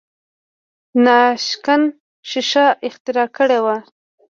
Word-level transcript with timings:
ناشکن 1.03 1.81
ښیښه 2.29 2.67
اختراع 2.87 3.27
کړې 3.37 3.59
وه. 3.65 3.77